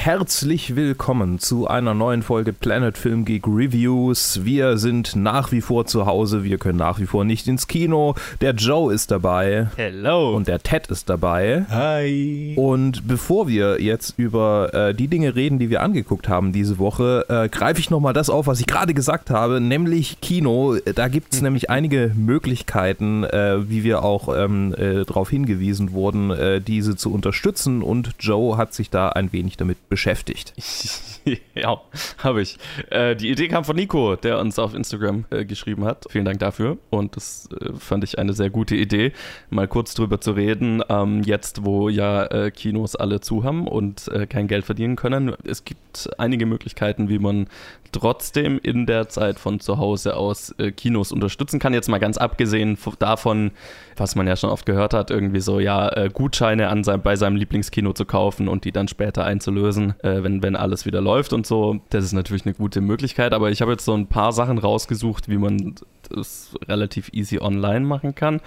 [0.00, 4.44] Herzlich willkommen zu einer neuen Folge Planet Film Geek Reviews.
[4.44, 8.14] Wir sind nach wie vor zu Hause, wir können nach wie vor nicht ins Kino.
[8.40, 9.68] Der Joe ist dabei.
[9.76, 10.34] Hello.
[10.36, 11.66] Und der Ted ist dabei.
[11.68, 12.54] Hi.
[12.56, 17.26] Und bevor wir jetzt über äh, die Dinge reden, die wir angeguckt haben diese Woche,
[17.28, 20.76] äh, greife ich nochmal das auf, was ich gerade gesagt habe, nämlich Kino.
[20.94, 26.30] Da gibt es nämlich einige Möglichkeiten, äh, wie wir auch ähm, äh, darauf hingewiesen wurden,
[26.30, 27.82] äh, diese zu unterstützen.
[27.82, 30.54] Und Joe hat sich da ein wenig damit beschäftigt beschäftigt.
[31.54, 31.80] ja,
[32.18, 32.58] habe ich.
[32.90, 36.06] Äh, die Idee kam von Nico, der uns auf Instagram äh, geschrieben hat.
[36.10, 36.78] Vielen Dank dafür.
[36.90, 39.12] Und das äh, fand ich eine sehr gute Idee,
[39.50, 40.82] mal kurz drüber zu reden.
[40.88, 45.34] Ähm, jetzt, wo ja äh, Kinos alle zu haben und äh, kein Geld verdienen können.
[45.44, 47.48] Es gibt einige Möglichkeiten, wie man
[47.92, 51.72] trotzdem in der Zeit von zu Hause aus äh, Kinos unterstützen kann.
[51.72, 53.52] Jetzt mal ganz abgesehen davon,
[53.96, 57.36] was man ja schon oft gehört hat, irgendwie so, ja, Gutscheine an sein, bei seinem
[57.36, 61.80] Lieblingskino zu kaufen und die dann später einzulösen, wenn, wenn alles wieder läuft und so.
[61.90, 65.28] Das ist natürlich eine gute Möglichkeit, aber ich habe jetzt so ein paar Sachen rausgesucht,
[65.28, 65.74] wie man
[66.08, 68.40] das relativ easy online machen kann.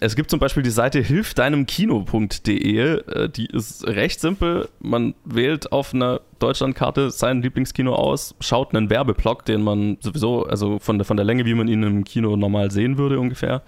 [0.00, 4.68] Es gibt zum Beispiel die Seite hilfdeinemkino.de, äh, die ist recht simpel.
[4.80, 10.78] Man wählt auf einer Deutschlandkarte sein Lieblingskino aus, schaut einen Werbeblock, den man sowieso, also
[10.78, 13.62] von der, von der Länge, wie man ihn im Kino normal sehen würde ungefähr.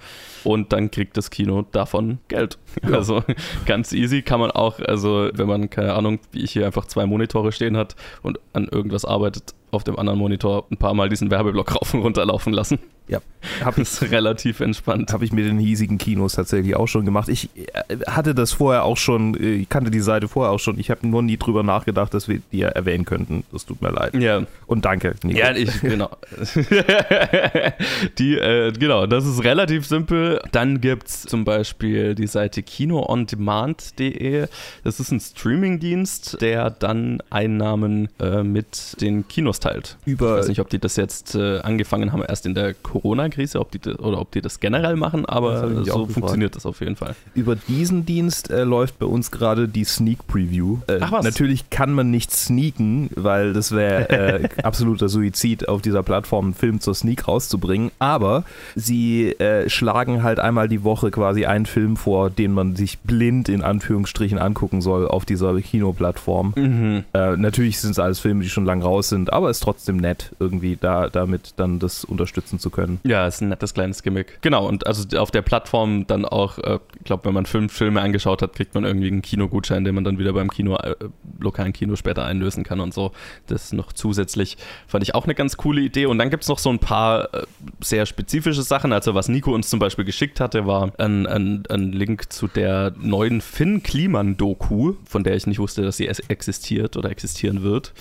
[0.45, 2.59] Und dann kriegt das Kino davon Geld.
[2.83, 2.97] Ja.
[2.97, 3.23] Also
[3.67, 7.07] ganz easy kann man auch, also wenn man, keine Ahnung, wie ich hier einfach zwei
[7.07, 11.31] Monitore stehen hat und an irgendwas arbeitet, auf dem anderen Monitor ein paar Mal diesen
[11.31, 12.79] Werbeblock rauf und runter laufen lassen.
[13.09, 13.21] Ja,
[13.65, 15.13] habe ich relativ entspannt.
[15.13, 17.29] Habe ich mit den hiesigen Kinos tatsächlich auch schon gemacht.
[17.29, 20.79] Ich äh, hatte das vorher auch schon, äh, ich kannte die Seite vorher auch schon.
[20.81, 23.45] Ich habe nur nie drüber nachgedacht, dass wir die erwähnen könnten.
[23.53, 24.15] Das tut mir leid.
[24.15, 24.43] Ja.
[24.67, 25.39] Und danke, Nico.
[25.39, 26.11] Ja, ich, genau.
[28.19, 30.41] die, äh, genau, das ist relativ simpel.
[30.53, 34.47] Dann gibt es zum Beispiel die Seite kinoondemand.de.
[34.85, 39.97] Das ist ein Streamingdienst, der dann Einnahmen äh, mit den Kinos teilt.
[40.05, 43.61] Über ich weiß nicht, ob die das jetzt äh, angefangen haben, erst in der Corona-Krise,
[43.61, 46.97] ob die das, oder ob die das generell machen, aber so funktioniert das auf jeden
[46.97, 47.15] Fall.
[47.35, 50.79] Über diesen Dienst äh, läuft bei uns gerade die Sneak Preview.
[50.87, 51.25] Äh, Ach was.
[51.25, 54.09] Natürlich kann man nicht sneaken, weil das wäre
[54.43, 57.91] äh, absoluter Suizid, auf dieser Plattform einen Film zur Sneak rauszubringen.
[57.99, 62.99] Aber sie äh, schlagen halt einmal die Woche quasi einen Film vor, den man sich
[62.99, 66.53] blind in Anführungsstrichen angucken soll auf dieser Kinoplattform.
[66.57, 67.05] Mhm.
[67.13, 69.97] Äh, natürlich sind es alles Filme, die schon lang raus sind, aber es ist trotzdem
[69.97, 73.01] nett, irgendwie da damit dann das unterstützen zu können.
[73.05, 74.39] Ja, ist ein nettes kleines Gimmick.
[74.43, 78.01] Genau, und also auf der Plattform dann auch, äh, ich glaube, wenn man fünf Filme
[78.01, 80.95] angeschaut hat, kriegt man irgendwie einen Kinogutschein, den man dann wieder beim Kino, äh,
[81.41, 83.13] lokalen Kino später einlösen kann und so.
[83.47, 86.07] Das noch zusätzlich fand ich auch eine ganz coole Idee.
[86.07, 87.43] Und dann gibt es noch so ein paar äh,
[87.81, 88.93] sehr spezifische Sachen.
[88.93, 92.93] Also was Nico uns zum Beispiel geschickt hatte, war ein, ein, ein Link zu der
[92.99, 97.93] neuen Finn Kliman-Doku, von der ich nicht wusste, dass sie existiert oder existieren wird.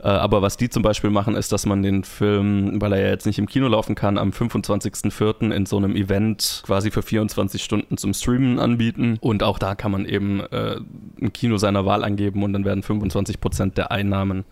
[0.00, 3.08] Äh, aber was die zum Beispiel machen, ist, dass man den Film, weil er ja
[3.08, 5.52] jetzt nicht im Kino laufen kann, am 25.04.
[5.52, 9.18] in so einem Event quasi für 24 Stunden zum Streamen anbieten.
[9.20, 10.80] Und auch da kann man eben äh,
[11.20, 14.44] ein Kino seiner Wahl angeben und dann werden 25 Prozent der Einnahmen,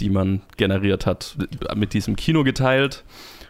[0.00, 1.36] die man generiert hat,
[1.74, 3.04] mit diesem Kino geteilt.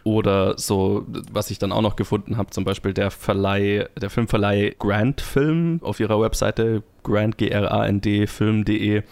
[0.05, 4.75] Oder so, was ich dann auch noch gefunden habe, zum Beispiel der Verleih, der Filmverleih
[4.79, 9.03] Grand Film auf ihrer Webseite grand, G-R-A-N-D, film.de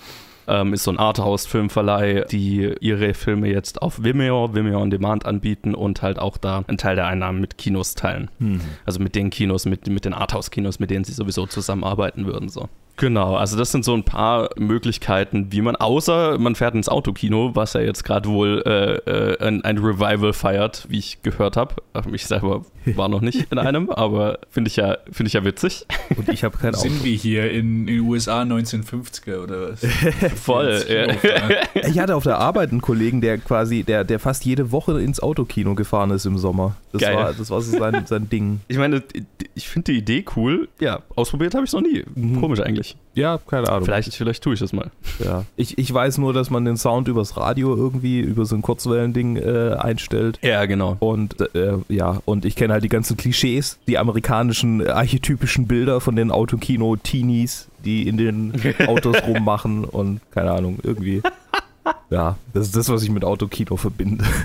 [0.47, 5.75] ähm, ist so ein Arthouse-Filmverleih, die ihre Filme jetzt auf Vimeo, Vimeo on Demand anbieten
[5.75, 8.31] und halt auch da einen Teil der Einnahmen mit Kinos teilen.
[8.39, 8.61] Mhm.
[8.85, 12.49] Also mit den Kinos, mit, mit den Arthouse-Kinos, mit denen sie sowieso zusammenarbeiten würden.
[12.49, 12.69] So.
[12.97, 17.51] Genau, also das sind so ein paar Möglichkeiten, wie man, außer man fährt ins Autokino,
[17.53, 21.75] was ja jetzt gerade wohl äh, äh, ein, ein, Revival feiert, wie ich gehört habe.
[22.11, 22.65] Ich selber
[22.95, 25.85] war noch nicht in einem, aber finde ich, ja, find ich ja witzig.
[26.15, 26.89] Und ich habe kein Auto.
[26.89, 29.85] Sind wir hier in den USA 1950er oder was?
[30.41, 31.87] Voll, ja.
[31.87, 35.19] Ich hatte auf der Arbeit einen Kollegen, der quasi, der, der fast jede Woche ins
[35.19, 36.75] Autokino gefahren ist im Sommer.
[36.93, 37.15] Das Geil.
[37.15, 38.61] war, das war so sein, sein Ding.
[38.67, 39.03] Ich meine,
[39.53, 40.67] ich finde die Idee cool.
[40.79, 42.03] Ja, ausprobiert habe ich es noch nie.
[42.15, 42.41] Mhm.
[42.41, 42.97] Komisch eigentlich nicht.
[43.15, 43.85] Ja, keine Ahnung.
[43.85, 44.91] Vielleicht, vielleicht tue ich das mal.
[45.23, 45.43] Ja.
[45.55, 49.37] Ich, ich weiß nur, dass man den Sound übers Radio irgendwie, über so ein Kurzwellending
[49.37, 50.37] äh, einstellt.
[50.43, 50.97] Ja, genau.
[50.99, 56.15] Und äh, ja, und ich kenne halt die ganzen Klischees, die amerikanischen archetypischen Bilder von
[56.15, 58.53] den Autokino-Teenies, die in den
[58.87, 61.23] Autos rummachen und keine Ahnung, irgendwie.
[62.09, 64.25] Ja, das ist das, was ich mit Autokino verbinde.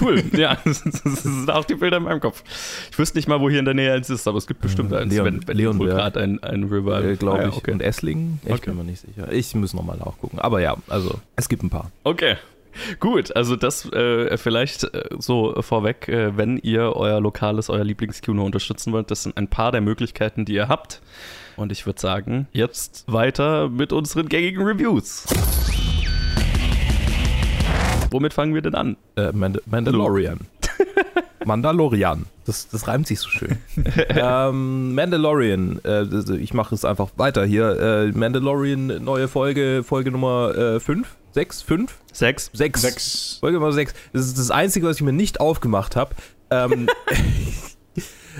[0.00, 2.42] Cool, ja, das, sind auch die Bilder in meinem Kopf.
[2.90, 4.92] Ich wüsste nicht mal, wo hier in der Nähe eins ist, aber es gibt bestimmt
[4.92, 7.56] eins, Leon, wenn, wenn Leon gerade ein, ein River, äh, glaube ah, ich.
[7.56, 7.72] okay.
[7.72, 8.40] Und Esslingen?
[8.44, 8.62] Ich okay.
[8.66, 9.30] bin mir nicht sicher.
[9.30, 10.40] Ich muss nochmal nachgucken.
[10.40, 11.90] Aber ja, also es gibt ein paar.
[12.02, 12.36] Okay.
[13.00, 18.44] Gut, also das äh, vielleicht äh, so vorweg, äh, wenn ihr euer lokales, euer Lieblingskino
[18.44, 21.00] unterstützen wollt, das sind ein paar der Möglichkeiten, die ihr habt.
[21.56, 25.26] Und ich würde sagen, jetzt weiter mit unseren gängigen Reviews.
[28.10, 28.96] Womit fangen wir denn an?
[29.16, 30.40] Äh, Mand Mandalorian.
[31.44, 32.26] Mandalorian.
[32.44, 33.58] Das, das reimt sich so schön.
[34.08, 35.80] ähm, Mandalorian.
[35.84, 36.04] Äh,
[36.36, 37.78] ich mache es einfach weiter hier.
[37.80, 41.06] Äh, Mandalorian, neue Folge, Folge Nummer 5.
[41.32, 41.98] 6, 5?
[42.12, 42.50] 6.
[42.52, 43.38] 6.
[43.40, 43.94] Folge Nummer 6.
[44.12, 46.14] Das ist das Einzige, was ich mir nicht aufgemacht habe.
[46.50, 46.88] Ähm,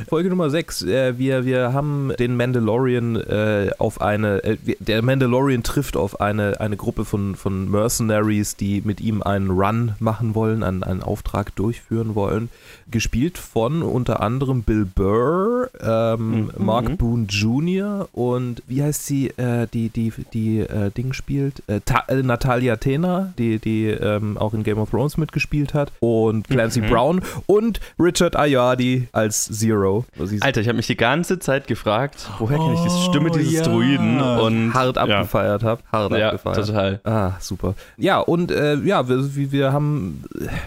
[0.07, 0.83] Folge Nummer 6.
[0.83, 4.45] Äh, wir, wir haben den Mandalorian äh, auf eine.
[4.45, 9.51] Äh, der Mandalorian trifft auf eine, eine Gruppe von, von Mercenaries, die mit ihm einen
[9.51, 12.49] Run machen wollen, einen, einen Auftrag durchführen wollen.
[12.91, 16.51] Gespielt von unter anderem Bill Burr, ähm, mhm.
[16.59, 18.09] Mark Boone Jr.
[18.13, 21.63] und wie heißt sie, äh, die, die, die äh, Ding spielt?
[21.67, 21.81] Äh,
[22.23, 25.93] Natalia Tena, die, die ähm, auch in Game of Thrones mitgespielt hat.
[26.01, 26.87] Und Clancy mhm.
[26.87, 29.88] Brown und Richard Ayadi als Zero.
[29.89, 30.05] Hero.
[30.41, 33.63] Alter, ich habe mich die ganze Zeit gefragt, woher kenne ich diese Stimme dieses ja.
[33.63, 35.69] Druiden und hart abgefeiert ja.
[35.69, 35.83] habe.
[35.91, 36.67] Hart ja, abgefeiert.
[36.67, 37.01] total.
[37.05, 37.75] Ah, super.
[37.97, 40.25] Ja, und äh, ja, wir, wir haben,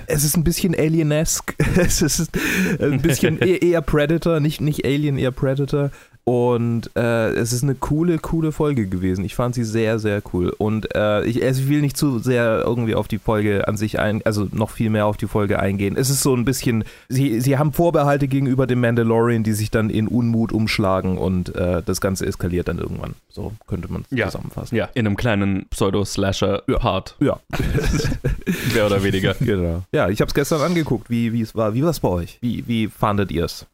[0.07, 1.56] es ist ein bisschen Alienesque.
[1.77, 2.31] es ist
[2.79, 5.91] ein bisschen eher Predator, nicht, nicht Alien, eher Predator.
[6.23, 9.25] Und äh, es ist eine coole, coole Folge gewesen.
[9.25, 10.53] Ich fand sie sehr, sehr cool.
[10.56, 14.00] Und äh, ich, also ich will nicht zu sehr irgendwie auf die Folge an sich
[14.00, 15.95] ein, also noch viel mehr auf die Folge eingehen.
[15.97, 19.89] Es ist so ein bisschen, sie, sie haben Vorbehalte gegenüber dem Mandalorian, die sich dann
[19.89, 23.15] in Unmut umschlagen und äh, das Ganze eskaliert dann irgendwann.
[23.29, 24.27] So könnte man es ja.
[24.27, 24.75] zusammenfassen.
[24.75, 27.15] Ja, in einem kleinen Pseudo-Slasher-Part.
[27.19, 27.39] Ja.
[28.73, 29.35] Mehr oder weniger.
[29.39, 29.83] Genau.
[29.91, 31.09] Ja, ich habe es gestern angeguckt.
[31.09, 31.73] Wie es war.
[31.73, 32.38] Wie war es bei euch?
[32.41, 33.65] Wie, wie fandet ihr es?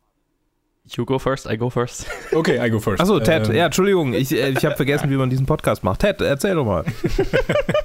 [0.96, 2.06] You go first, I go first.
[2.34, 3.02] Okay, I go first.
[3.02, 3.56] Achso, Ted, ähm.
[3.56, 6.02] ja, Entschuldigung, ich, äh, ich habe vergessen, wie man diesen Podcast macht.
[6.02, 6.86] Ted, erzähl doch mal.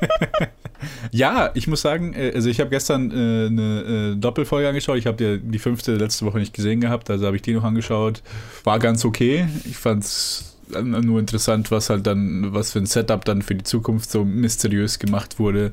[1.10, 4.98] ja, ich muss sagen, äh, also ich habe gestern äh, eine äh, Doppelfolge angeschaut.
[4.98, 8.22] Ich habe die fünfte letzte Woche nicht gesehen gehabt, also habe ich die noch angeschaut.
[8.64, 9.46] War ganz okay.
[9.64, 13.64] Ich fand es nur interessant, was halt dann, was für ein Setup dann für die
[13.64, 15.72] Zukunft so mysteriös gemacht wurde.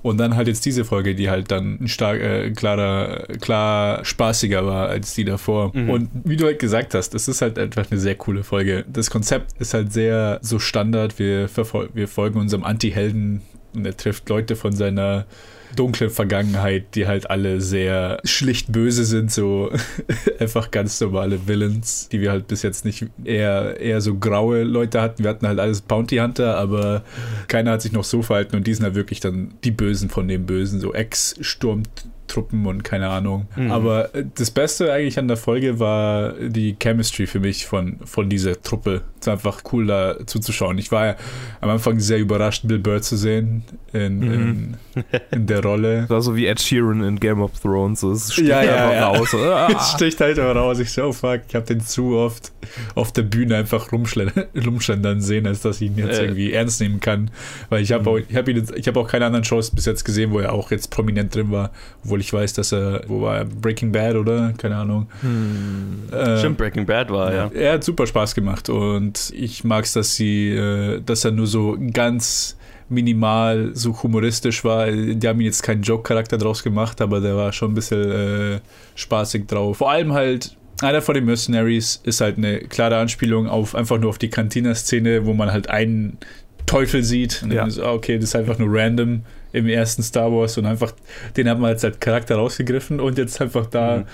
[0.00, 4.88] Und dann halt jetzt diese Folge, die halt dann stark, äh, klarer, klar spaßiger war
[4.88, 5.72] als die davor.
[5.74, 5.90] Mhm.
[5.90, 8.84] Und wie du halt gesagt hast, es ist halt einfach eine sehr coole Folge.
[8.88, 11.18] Das Konzept ist halt sehr so Standard.
[11.18, 11.48] Wir,
[11.94, 13.42] wir folgen unserem Anti-Helden
[13.74, 15.26] und er trifft Leute von seiner
[15.76, 19.70] dunkle Vergangenheit, die halt alle sehr schlicht böse sind, so
[20.38, 25.00] einfach ganz normale Villains, die wir halt bis jetzt nicht eher, eher so graue Leute
[25.00, 25.22] hatten.
[25.22, 27.04] Wir hatten halt alles Bounty Hunter, aber
[27.48, 30.28] keiner hat sich noch so verhalten und die sind halt wirklich dann die Bösen von
[30.28, 31.82] den Bösen, so Ex-Sturm
[32.28, 33.48] Truppen und keine Ahnung.
[33.56, 33.70] Mhm.
[33.70, 38.28] Aber äh, das Beste eigentlich an der Folge war die Chemistry für mich von, von
[38.28, 39.02] dieser Truppe.
[39.20, 40.78] Es war einfach cool da zuzuschauen.
[40.78, 41.16] Ich war ja
[41.60, 44.76] am Anfang sehr überrascht, Bill Burr zu sehen in, mhm.
[44.94, 46.02] in, in, der Rolle.
[46.02, 48.02] Das war so wie Ed Sheeran in Game of Thrones.
[48.02, 49.08] Es sticht ja, ja, einfach ja.
[49.08, 49.34] raus.
[49.48, 49.68] Ah.
[49.76, 50.78] es sticht halt einfach raus.
[50.78, 52.52] Ich so, oh fuck, ich habe den zu oft
[52.94, 56.24] auf der Bühne einfach rumschlendern sehen, als dass ich ihn jetzt äh.
[56.24, 57.30] irgendwie ernst nehmen kann.
[57.70, 58.08] Weil ich habe mhm.
[58.08, 60.52] auch, ich hab ihn, ich hab auch keine anderen Shows bis jetzt gesehen, wo er
[60.52, 61.70] auch jetzt prominent drin war,
[62.04, 63.44] wo obwohl ich weiß, dass er, wo war er?
[63.44, 64.52] Breaking Bad, oder?
[64.56, 65.06] Keine Ahnung.
[65.20, 66.12] Hm.
[66.12, 67.50] Äh, Stimmt, Breaking Bad war, ja.
[67.54, 71.46] Er hat super Spaß gemacht und ich mag es, dass sie, äh, dass er nur
[71.46, 72.56] so ganz
[72.88, 74.90] minimal so humoristisch war.
[74.90, 78.60] Die haben jetzt keinen Joke-Charakter draus gemacht, aber der war schon ein bisschen äh,
[78.94, 79.78] spaßig drauf.
[79.78, 84.10] Vor allem halt einer von den Mercenaries ist halt eine klare Anspielung auf einfach nur
[84.10, 86.18] auf die Cantina-Szene, wo man halt einen
[86.68, 87.42] Teufel sieht.
[87.42, 87.60] Und ja.
[87.60, 89.22] dann ist, okay, das ist einfach nur random
[89.52, 90.92] im ersten Star Wars und einfach,
[91.36, 94.04] den haben wir jetzt als Charakter rausgegriffen und jetzt einfach da mhm.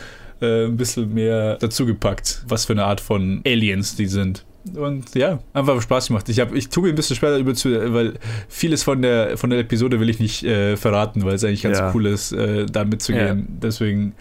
[0.41, 4.45] äh, ein bisschen mehr dazu gepackt, was für eine Art von Aliens die sind.
[4.75, 6.29] Und ja, einfach Spaß gemacht.
[6.31, 8.15] Ich, hab, ich tue mir ein bisschen später über zu, weil
[8.49, 11.79] vieles von der, von der Episode will ich nicht äh, verraten, weil es eigentlich ganz
[11.79, 11.93] ja.
[11.95, 13.41] cool ist, äh, da mitzugehen.
[13.41, 13.47] Ja.
[13.63, 14.15] Deswegen,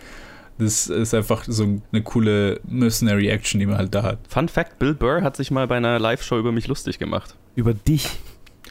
[0.57, 4.19] das ist einfach so eine coole Mercenary Action, die man halt da hat.
[4.27, 7.35] Fun Fact: Bill Burr hat sich mal bei einer Live-Show über mich lustig gemacht.
[7.55, 8.09] Über dich?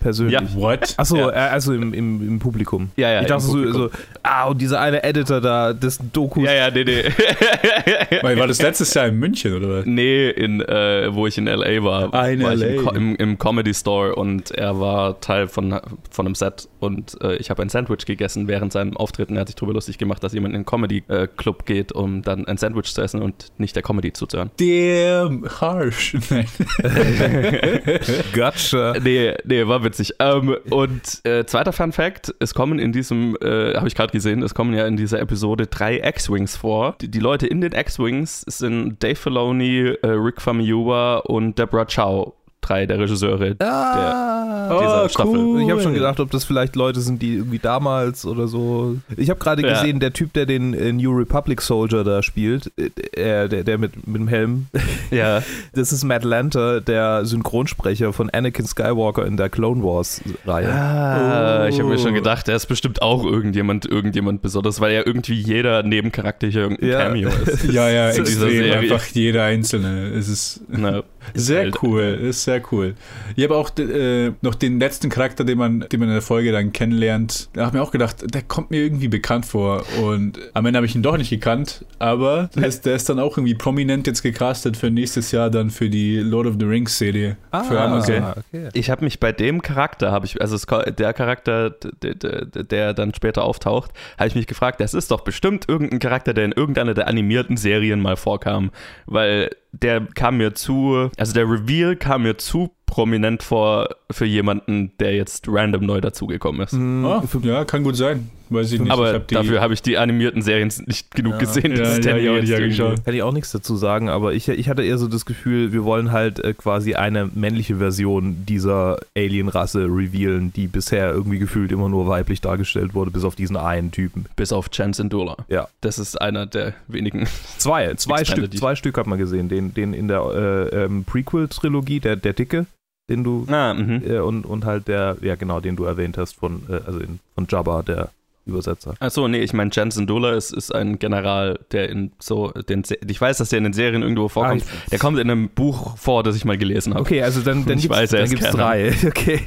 [0.02, 0.34] Persönlich.
[0.34, 0.94] Ja, what?
[0.96, 1.30] Achso, ja.
[1.30, 2.90] Äh, also im, im, im, Publikum.
[2.96, 3.20] Ja, ja.
[3.22, 3.90] Ich dachte so, so,
[4.22, 6.44] ah, und dieser eine Editor da des Dokus.
[6.44, 7.02] Ja, ja, nee, nee.
[8.22, 9.86] war das letztes Jahr in München oder was?
[9.86, 12.12] Nee, in, äh, wo ich in LA war.
[12.12, 12.66] Ah, in war LA.
[12.66, 15.80] Im, im, Im, Comedy Store und er war Teil von,
[16.10, 19.36] von einem Set und äh, ich habe ein Sandwich gegessen während seinem Auftreten.
[19.36, 22.46] Er hat sich darüber lustig gemacht, dass jemand in einen Comedy-Club äh, geht, um dann
[22.46, 24.50] ein Sandwich zu essen und nicht der Comedy zuzuhören.
[24.58, 26.16] Damn harsh.
[28.34, 28.94] gotcha.
[29.02, 29.91] Nee, nee, war witzig.
[30.18, 34.42] Ähm, und äh, zweiter Fun Fact: Es kommen in diesem, äh, habe ich gerade gesehen,
[34.42, 36.96] es kommen ja in dieser Episode drei X-Wings vor.
[37.00, 42.34] Die, die, Leute in den X-Wings sind Dave Filoni, äh, Rick Famuyiwa und Deborah Chow
[42.62, 45.36] drei der Regisseure ah, der, dieser oh, Staffel.
[45.36, 45.62] Cool.
[45.62, 48.96] Ich habe schon gedacht, ob das vielleicht Leute sind, die irgendwie damals oder so.
[49.16, 49.74] Ich habe gerade ja.
[49.74, 54.06] gesehen, der Typ, der den äh, New Republic Soldier da spielt, äh, der, der mit,
[54.06, 54.66] mit dem Helm.
[55.10, 55.42] Ja.
[55.74, 60.72] Das ist Matt Lanter, der Synchronsprecher von Anakin Skywalker in der Clone Wars Reihe.
[60.72, 61.68] Ah, oh.
[61.68, 65.34] ich habe mir schon gedacht, der ist bestimmt auch irgendjemand, irgendjemand besonders, weil ja irgendwie
[65.34, 67.04] jeder Nebencharakter hier irgendein ja.
[67.04, 67.64] Cameo ist.
[67.64, 68.72] Ja, ja, extrem.
[68.72, 70.08] Einfach jeder einzelne.
[70.08, 71.02] Es ist Na,
[71.34, 72.02] sehr cool.
[72.22, 72.94] Ist sehr cool.
[73.36, 76.52] Ich habe auch äh, noch den letzten Charakter, den man, den man in der Folge
[76.52, 77.48] dann kennenlernt.
[77.52, 79.84] Da habe ich mir auch gedacht, der kommt mir irgendwie bekannt vor.
[80.02, 83.18] Und am Ende habe ich ihn doch nicht gekannt, aber der ist, der ist dann
[83.18, 86.98] auch irgendwie prominent jetzt gecastet für nächstes Jahr dann für die Lord of the Rings
[86.98, 87.36] Serie.
[87.50, 88.16] Ah, für Amazon.
[88.16, 88.32] Okay.
[88.52, 88.68] okay.
[88.74, 90.56] Ich habe mich bei dem Charakter, habe ich, also
[90.90, 95.22] der Charakter, der, der, der dann später auftaucht, habe ich mich gefragt, das ist doch
[95.22, 98.70] bestimmt irgendein Charakter, der in irgendeiner der animierten Serien mal vorkam,
[99.06, 104.92] weil der kam mir zu, also der Reveal kam mir zu prominent vor für jemanden,
[105.00, 106.72] der jetzt random neu dazugekommen ist.
[106.74, 107.04] Mhm.
[107.04, 108.30] Oh, ja, kann gut sein.
[108.52, 108.92] Weiß ich nicht.
[108.92, 111.38] Aber ich hab dafür habe ich die animierten Serien nicht genug ja.
[111.38, 111.74] gesehen.
[111.76, 113.04] Ja, ja, ja, ja, geschaut.
[113.04, 115.84] Kann ich auch nichts dazu sagen, aber ich, ich hatte eher so das Gefühl, wir
[115.84, 121.88] wollen halt äh, quasi eine männliche Version dieser Alien-Rasse revealen, die bisher irgendwie gefühlt immer
[121.88, 124.26] nur weiblich dargestellt wurde, bis auf diesen einen Typen.
[124.36, 125.36] Bis auf Chance Indula.
[125.48, 125.68] Ja.
[125.80, 127.26] Das ist einer der wenigen.
[127.56, 129.48] Zwei, zwei Stück, zwei Stück hat man gesehen.
[129.48, 132.66] Den, den in der äh, ähm, Prequel-Trilogie, der, der Dicke,
[133.12, 134.02] den du ah, mhm.
[134.04, 137.20] äh, und, und halt der, ja genau, den du erwähnt hast von, äh, also in,
[137.34, 138.10] von Jabba, der
[138.44, 138.94] Übersetzer.
[138.98, 143.20] Achso, nee, ich meine, Jensen Dola ist, ist ein General, der in so, den, ich
[143.20, 144.64] weiß, dass der in den Serien irgendwo vorkommt.
[144.64, 147.02] Ah, der kommt in einem Buch vor, das ich mal gelesen habe.
[147.02, 148.92] Okay, also dann, dann gibt es drei.
[149.06, 149.40] Okay.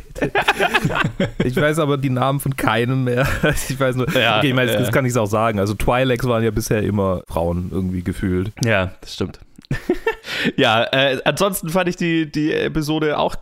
[1.44, 3.28] ich weiß aber die Namen von keinem mehr.
[3.70, 5.60] Ich weiß nur, ja, okay, ich meine, das, das kann ich auch sagen.
[5.60, 8.52] Also Twi'leks waren ja bisher immer Frauen irgendwie gefühlt.
[8.64, 9.40] Ja, das stimmt.
[10.58, 13.36] ja, äh, ansonsten fand ich die, die Episode auch,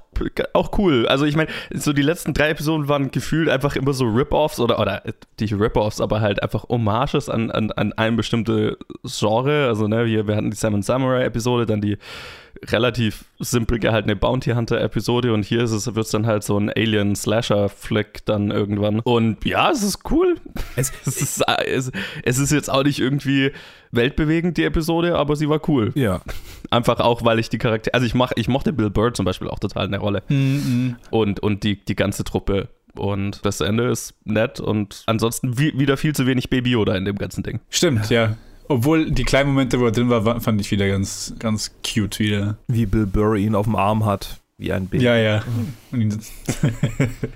[0.54, 1.08] auch cool.
[1.08, 4.80] Also ich meine, so die letzten drei Episoden waren gefühlt einfach immer so Rip-Offs oder,
[4.80, 5.04] oder
[5.40, 9.68] nicht Rip-Offs, aber halt einfach Hommages an, an, an ein bestimmte Genre.
[9.68, 11.98] Also ne, wir, wir hatten die Simon Samurai-Episode, dann die
[12.72, 16.58] relativ simpel gehaltene Bounty Hunter Episode und hier ist es wird es dann halt so
[16.58, 20.36] ein Alien Slasher Flick dann irgendwann und ja es ist cool
[20.76, 21.92] es, es, ist, es,
[22.24, 23.52] es ist jetzt auch nicht irgendwie
[23.92, 26.22] weltbewegend die Episode aber sie war cool ja
[26.70, 29.50] einfach auch weil ich die Charaktere also ich mach, ich mochte Bill Bird zum Beispiel
[29.50, 30.96] auch total in der Rolle mhm.
[31.10, 35.98] und und die die ganze Truppe und das Ende ist nett und ansonsten wie, wieder
[35.98, 37.60] viel zu wenig Baby Yoda in dem ganzen Ding.
[37.70, 38.36] Stimmt, ja.
[38.68, 42.58] Obwohl die kleinen Momente, wo er drin war, fand ich wieder ganz, ganz cute wieder.
[42.68, 45.04] Wie Bill Burr ihn auf dem Arm hat, wie ein Baby.
[45.04, 45.44] Ja, ja.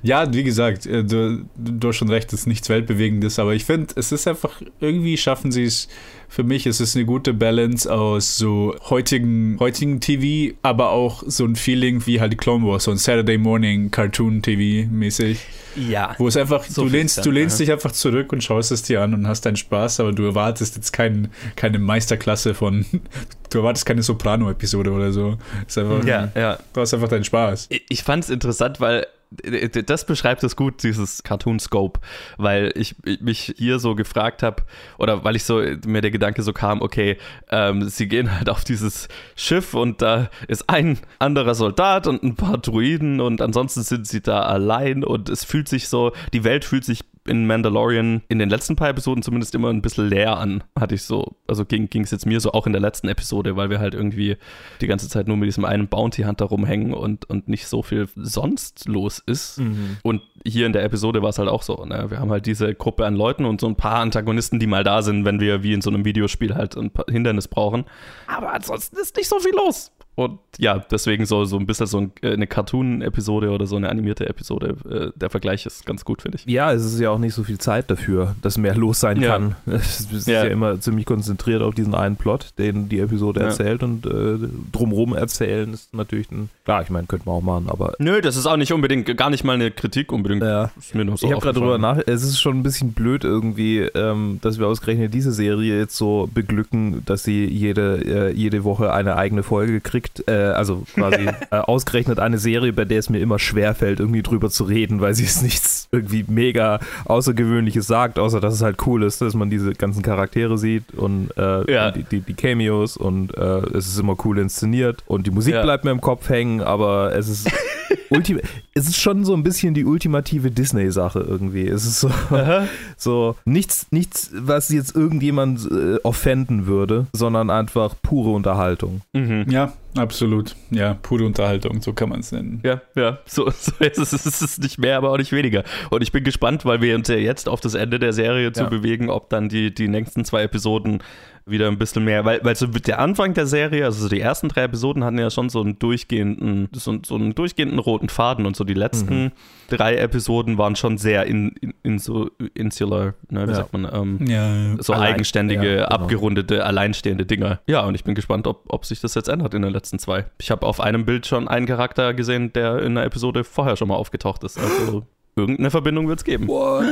[0.04, 3.66] ja, wie gesagt, äh, du, du hast schon recht, es ist nichts Weltbewegendes, aber ich
[3.66, 5.88] finde, es ist einfach, irgendwie schaffen sie es
[6.28, 11.46] für mich ist es eine gute Balance aus so heutigen, heutigen TV, aber auch so
[11.46, 15.40] ein Feeling wie halt Clone Wars, so ein Saturday Morning Cartoon TV mäßig.
[15.76, 16.16] Ja.
[16.18, 17.66] Wo es einfach, so du lehnst, dann, du lehnst ja.
[17.66, 20.76] dich einfach zurück und schaust es dir an und hast deinen Spaß, aber du erwartest
[20.76, 22.86] jetzt kein, keine Meisterklasse von,
[23.50, 25.38] du erwartest keine Soprano-Episode oder so.
[25.68, 26.60] Ist einfach, ja, ja.
[26.74, 27.70] Du hast einfach deinen Spaß.
[27.90, 32.00] Ich fand es interessant, weil das beschreibt es gut, dieses Cartoon Scope,
[32.38, 34.64] weil ich, mich hier so gefragt habe,
[34.98, 37.18] oder weil ich so, mir der Gedanke so kam, okay,
[37.50, 42.36] ähm, sie gehen halt auf dieses Schiff und da ist ein anderer Soldat und ein
[42.36, 46.64] paar Druiden und ansonsten sind sie da allein und es fühlt sich so, die Welt
[46.64, 50.64] fühlt sich in Mandalorian in den letzten paar Episoden zumindest immer ein bisschen leer an,
[50.80, 51.36] hatte ich so.
[51.48, 54.38] Also ging es jetzt mir so auch in der letzten Episode, weil wir halt irgendwie
[54.82, 58.08] die ganze Zeit nur mit diesem einen Bounty Hunter rumhängen und, und nicht so viel
[58.16, 59.60] sonst los ist.
[59.60, 59.98] Mhm.
[60.04, 61.86] Und hier in der Episode war es halt auch so.
[61.86, 62.06] Ne?
[62.10, 65.02] Wir haben halt diese Gruppe an Leuten und so ein paar Antagonisten, die mal da
[65.02, 67.86] sind, wenn wir wie in so einem Videospiel halt ein Hindernis brauchen.
[68.28, 69.92] Aber ansonsten ist nicht so viel los.
[70.18, 74.28] Und ja, deswegen so, so ein bisschen so äh, eine Cartoon-Episode oder so eine animierte
[74.28, 74.76] Episode.
[74.90, 76.52] Äh, der Vergleich ist ganz gut, finde ich.
[76.52, 79.34] Ja, es ist ja auch nicht so viel Zeit dafür, dass mehr los sein ja.
[79.34, 79.56] kann.
[79.68, 80.44] Es ist ja.
[80.44, 80.50] ja.
[80.50, 83.46] immer ziemlich konzentriert auf diesen einen Plot, den die Episode ja.
[83.46, 84.40] erzählt und äh,
[84.72, 86.50] drumrum erzählen ist natürlich ein.
[86.66, 87.94] Klar, ich meine, könnte man auch machen, aber.
[88.00, 90.42] Nö, das ist auch nicht unbedingt, gar nicht mal eine Kritik unbedingt.
[90.42, 90.72] Ja.
[90.80, 92.00] Ist mir noch so ich habe gerade drüber nach.
[92.08, 96.28] Es ist schon ein bisschen blöd irgendwie, ähm, dass wir ausgerechnet diese Serie jetzt so
[96.34, 101.28] beglücken, dass sie jede, äh, jede Woche eine eigene Folge kriegt kriegt, äh, also quasi
[101.52, 105.14] äh, ausgerechnet eine Serie, bei der es mir immer schwerfällt, irgendwie drüber zu reden, weil
[105.14, 109.50] sie nichts nichts irgendwie mega Außergewöhnliches sagt, außer dass es halt cool ist, dass man
[109.50, 111.92] diese ganzen Charaktere sieht und, äh, ja.
[111.92, 115.64] die, die, die, Cameos und äh, es ist immer cool inszeniert und die Musik ja.
[115.64, 117.50] bleibt mir im Kopf hängen, aber es ist
[118.10, 118.40] Ultim
[118.74, 121.68] es ist schon so ein bisschen die ultimative Disney-Sache irgendwie.
[121.68, 122.12] Es ist so,
[122.98, 129.02] so nichts, nichts, was jetzt irgendjemand äh, offenden würde, sondern einfach pure Unterhaltung.
[129.14, 129.46] Mhm.
[129.50, 130.56] Ja, absolut.
[130.72, 132.62] Ja, pure Unterhaltung, so kann man es nennen.
[132.64, 134.14] Ja, ja, so, so ist es.
[134.14, 135.64] Es ist nicht mehr, aber auch nicht weniger.
[135.90, 138.64] Und ich bin gespannt, weil wir uns ja jetzt auf das Ende der Serie zu
[138.64, 138.70] ja.
[138.70, 141.04] bewegen, ob dann die, die nächsten zwei Episoden
[141.50, 144.64] wieder ein bisschen mehr, weil, weil so der Anfang der Serie, also die ersten drei
[144.64, 148.64] Episoden hatten ja schon so einen durchgehenden, so, so einen durchgehenden roten Faden und so
[148.64, 149.32] die letzten mhm.
[149.70, 153.56] drei Episoden waren schon sehr in, in, in so insular, ne, wie ja.
[153.56, 155.88] sagt man, ähm, ja, so Allein, eigenständige, ja, genau.
[155.88, 157.60] abgerundete, alleinstehende Dinger.
[157.68, 160.26] Ja, und ich bin gespannt, ob, ob sich das jetzt ändert in den letzten zwei.
[160.40, 163.88] Ich habe auf einem Bild schon einen Charakter gesehen, der in einer Episode vorher schon
[163.88, 164.60] mal aufgetaucht ist.
[164.60, 166.48] Also irgendeine Verbindung wird es geben.
[166.48, 166.86] What?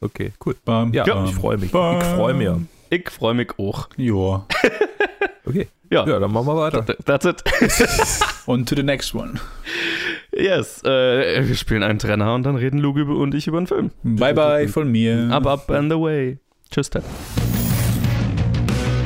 [0.00, 0.56] Okay, cool.
[0.64, 1.70] Bam, ja, bam, ich freue mich.
[1.70, 1.98] Bam.
[1.98, 2.48] Ich freue mich.
[2.90, 3.88] Ich freue mich auch.
[3.96, 4.46] Joa.
[5.44, 5.68] okay.
[5.90, 6.06] Ja.
[6.06, 6.84] ja, dann machen wir weiter.
[7.04, 7.42] That's it.
[8.46, 9.34] On to the next one.
[10.32, 13.90] Yes, äh, wir spielen einen Trenner und dann reden Luke und ich über einen Film.
[14.02, 15.28] Bye bye von mir.
[15.30, 16.38] Up, up and away.
[16.70, 17.04] Tschüss, Ted.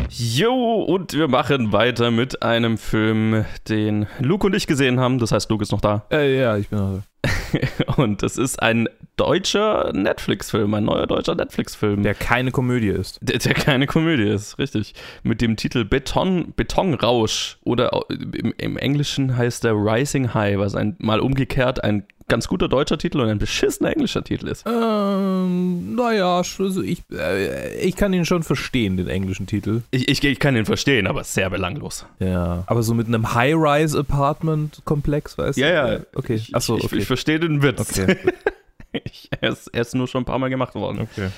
[0.09, 5.19] Jo, und wir machen weiter mit einem Film, den Luke und ich gesehen haben.
[5.19, 6.05] Das heißt, Luke ist noch da.
[6.11, 7.03] Äh, ja, ich bin da.
[8.01, 12.03] und es ist ein deutscher Netflix-Film, ein neuer deutscher Netflix-Film.
[12.03, 13.19] Der keine Komödie ist.
[13.23, 14.95] Der, der, keine Komödie ist, richtig.
[15.23, 20.97] Mit dem Titel Beton, Betonrausch oder im, im Englischen heißt der Rising High, was ein,
[20.99, 24.65] mal umgekehrt ein ganz guter deutscher Titel und ein beschissener englischer Titel ist.
[24.67, 29.83] Ähm, naja, also ich, äh, ich kann ihn schon verstehen, den englischen Titel.
[29.91, 32.07] Ich, ich, ich kann ihn verstehen, aber sehr belanglos.
[32.21, 32.65] Ja.
[32.67, 35.61] Aber so mit einem High-Rise-Apartment-Komplex, weißt du?
[35.61, 36.01] Ja, ja.
[36.15, 36.41] Okay.
[36.53, 36.87] Achso, okay.
[36.93, 37.99] Ich, ich verstehe den Witz.
[37.99, 38.17] Okay.
[38.93, 41.01] ich, er, ist, er ist nur schon ein paar Mal gemacht worden.
[41.01, 41.29] Okay.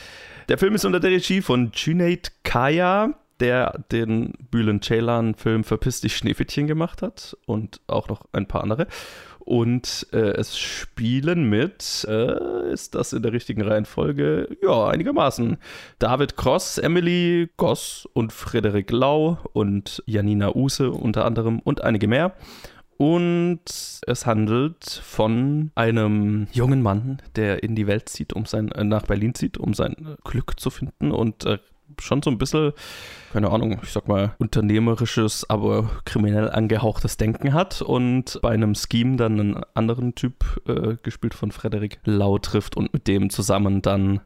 [0.49, 6.17] Der Film ist unter der Regie von Junaid Kaya, der den Bülent Ceylan-Film Verpiss dich
[6.17, 8.87] Schneewittchen gemacht hat und auch noch ein paar andere.
[9.45, 14.49] Und äh, es spielen mit, äh, ist das in der richtigen Reihenfolge?
[14.63, 15.57] Ja, einigermaßen.
[15.99, 22.35] David Cross, Emily Goss und Frederik Lau und Janina Use unter anderem und einige mehr.
[22.99, 23.65] Und
[24.07, 29.07] es handelt von einem jungen Mann, der in die Welt zieht, um sein, äh, nach
[29.07, 31.59] Berlin zieht, um sein Glück zu finden und äh,
[32.01, 32.73] schon so ein bisschen,
[33.33, 39.17] keine Ahnung, ich sag mal, unternehmerisches, aber kriminell angehauchtes Denken hat und bei einem Scheme
[39.17, 44.21] dann einen anderen Typ, äh, gespielt von Frederik Lau, trifft und mit dem zusammen dann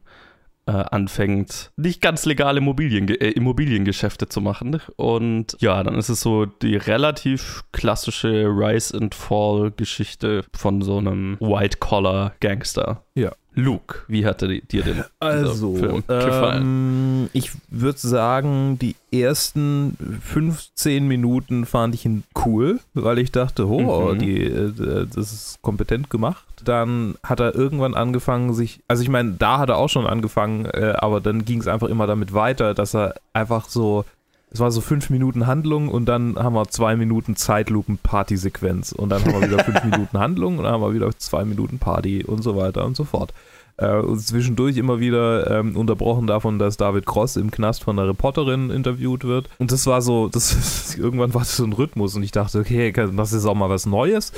[0.67, 4.81] äh, anfängt, nicht ganz legale Immobilien, äh, Immobiliengeschäfte zu machen.
[4.97, 10.97] Und ja, dann ist es so die relativ klassische Rise and Fall Geschichte von so
[10.97, 13.03] einem White-Collar-Gangster.
[13.15, 13.31] Ja.
[13.57, 16.61] Luke, wie hatte dir denn also, Film gefallen?
[16.61, 23.67] Ähm, ich würde sagen, die ersten 15 Minuten fand ich ihn cool, weil ich dachte,
[23.67, 24.19] oh, mhm.
[24.19, 26.45] die, äh, das ist kompetent gemacht.
[26.63, 30.65] Dann hat er irgendwann angefangen, sich, also ich meine, da hat er auch schon angefangen,
[30.65, 34.05] äh, aber dann ging es einfach immer damit weiter, dass er einfach so
[34.49, 39.23] es war so fünf Minuten Handlung und dann haben wir zwei Minuten Zeitlupen-Party-Sequenz und dann
[39.23, 42.43] haben wir wieder fünf Minuten Handlung und dann haben wir wieder zwei Minuten Party und
[42.43, 43.33] so weiter und so fort.
[43.77, 48.07] Äh, und zwischendurch immer wieder ähm, unterbrochen davon, dass David Cross im Knast von einer
[48.07, 49.49] Reporterin interviewt wird.
[49.59, 52.91] Und das war so, das irgendwann war das so ein Rhythmus und ich dachte, okay,
[52.91, 54.31] das ist auch mal was Neues.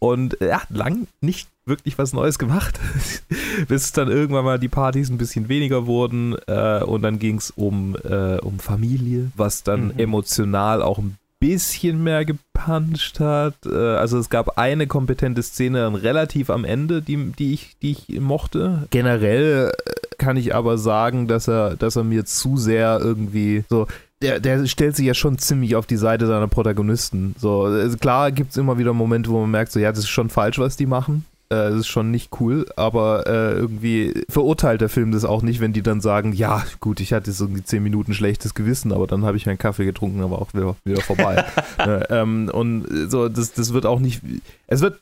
[0.00, 2.80] Und er hat lang nicht wirklich was Neues gemacht,
[3.68, 7.50] bis dann irgendwann mal die Partys ein bisschen weniger wurden äh, und dann ging es
[7.50, 9.98] um, äh, um Familie, was dann mhm.
[9.98, 13.54] emotional auch ein bisschen mehr gepuncht hat.
[13.66, 18.20] Äh, also es gab eine kompetente Szene relativ am Ende, die, die, ich, die ich
[18.20, 18.86] mochte.
[18.90, 23.86] Generell äh, kann ich aber sagen, dass er, dass er mir zu sehr irgendwie so
[24.22, 27.34] der, der stellt sich ja schon ziemlich auf die Seite seiner Protagonisten.
[27.38, 30.08] So, also klar gibt es immer wieder Momente, wo man merkt, so ja, das ist
[30.08, 31.24] schon falsch, was die machen.
[31.48, 35.60] Äh, das ist schon nicht cool, aber äh, irgendwie verurteilt der Film das auch nicht,
[35.60, 39.06] wenn die dann sagen, ja, gut, ich hatte jetzt irgendwie zehn Minuten schlechtes Gewissen, aber
[39.06, 41.44] dann habe ich meinen Kaffee getrunken, aber auch wieder, wieder vorbei.
[41.78, 44.20] äh, ähm, und so, das, das wird auch nicht,
[44.66, 45.00] es wird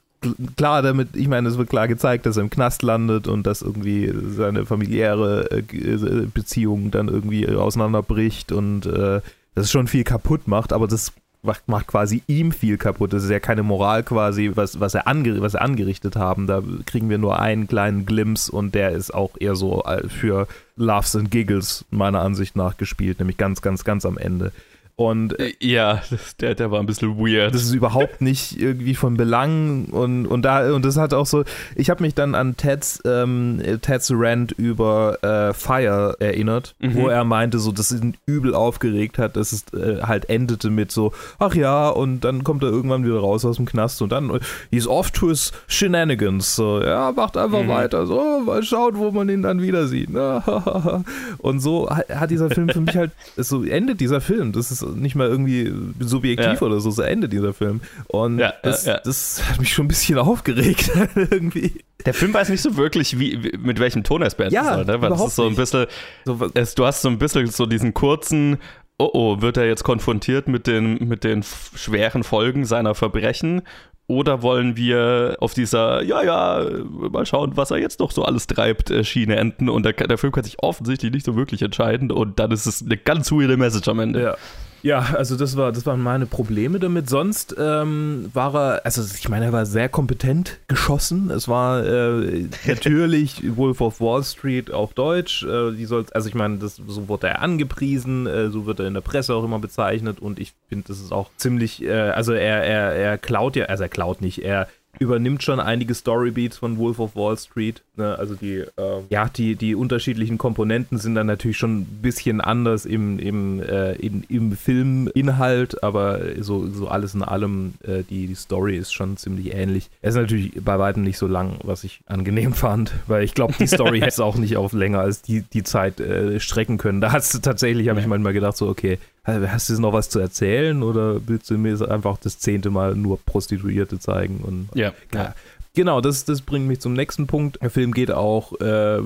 [0.56, 3.62] klar damit, ich meine, es wird klar gezeigt, dass er im Knast landet und dass
[3.62, 9.20] irgendwie seine familiäre äh, Beziehung dann irgendwie auseinanderbricht und äh,
[9.54, 13.12] das schon viel kaputt macht, aber das macht, quasi ihm viel kaputt.
[13.12, 16.46] Das ist ja keine Moral quasi, was, was, er ange, was er angerichtet haben.
[16.46, 20.48] Da kriegen wir nur einen kleinen Glimpse und der ist auch eher so äh, für
[20.76, 24.52] Loves and Giggles meiner Ansicht nach gespielt, nämlich ganz, ganz, ganz am Ende.
[24.98, 26.02] Und äh, ja,
[26.40, 27.54] der, der war ein bisschen weird.
[27.54, 31.44] Das ist überhaupt nicht irgendwie von Belang und, und da und das hat auch so,
[31.76, 36.96] ich habe mich dann an Ted's, ähm, Ted's Rant über äh, Fire erinnert, mhm.
[36.96, 40.90] wo er meinte, so, dass ihn übel aufgeregt hat, dass es äh, halt endete mit
[40.90, 44.40] so, ach ja, und dann kommt er irgendwann wieder raus aus dem Knast und dann,
[44.72, 46.56] he's off to his shenanigans.
[46.56, 47.68] So, ja, macht einfach mhm.
[47.68, 50.08] weiter, so, mal schauen, wo man ihn dann wieder sieht.
[51.38, 54.50] und so hat dieser Film für mich halt, so endet dieser Film.
[54.50, 56.62] Das ist nicht mal irgendwie subjektiv ja.
[56.62, 57.80] oder so, so endet dieser Film.
[58.08, 61.84] Und ja, das, ja, das, hat mich schon ein bisschen aufgeregt irgendwie.
[62.06, 65.00] Der Film weiß nicht so wirklich, wie, mit welchem Ton er es beenden soll, ne?
[65.00, 65.86] Weil das ist so ein bisschen,
[66.24, 68.58] so, es, du hast so ein bisschen so diesen kurzen,
[68.98, 73.62] oh oh, wird er jetzt konfrontiert mit den, mit den schweren Folgen seiner Verbrechen
[74.08, 76.66] oder wollen wir auf dieser, ja, ja,
[77.10, 79.68] mal schauen, was er jetzt noch so alles treibt, äh, Schiene enden?
[79.68, 82.82] Und der, der Film kann sich offensichtlich nicht so wirklich entscheiden und dann ist es
[82.82, 84.22] eine ganz weirde Message am Ende.
[84.22, 84.36] Ja.
[84.82, 87.08] Ja, also das war, das waren meine Probleme damit.
[87.08, 91.30] Sonst ähm, war er, also ich meine, er war sehr kompetent geschossen.
[91.30, 95.44] Es war äh, natürlich Wolf of Wall Street auf Deutsch.
[95.44, 98.86] Äh, die soll, also ich meine, das, so wurde er angepriesen, äh, so wird er
[98.86, 102.32] in der Presse auch immer bezeichnet und ich finde, das ist auch ziemlich, äh, also
[102.32, 106.78] er, er, er klaut ja, also er klaut nicht, er übernimmt schon einige Storybeats von
[106.78, 107.82] Wolf of Wall Street.
[107.96, 108.16] Ne?
[108.18, 112.86] Also die, äh, ja, die, die unterschiedlichen Komponenten sind dann natürlich schon ein bisschen anders
[112.86, 118.34] im, im, äh, in, im Filminhalt, aber so, so alles in allem, äh, die, die
[118.34, 119.90] Story ist schon ziemlich ähnlich.
[120.02, 123.54] Er ist natürlich bei weitem nicht so lang, was ich angenehm fand, weil ich glaube,
[123.58, 127.00] die Story hätte es auch nicht auf länger als die, die Zeit äh, strecken können.
[127.00, 130.18] Da hast du tatsächlich, habe ich manchmal gedacht, so, okay, hast du noch was zu
[130.18, 134.38] erzählen oder willst du mir einfach das zehnte Mal nur Prostituierte zeigen?
[134.38, 135.34] Und, ja, ja.
[135.78, 137.62] Genau, das, das bringt mich zum nächsten Punkt.
[137.62, 138.98] Der Film geht auch äh,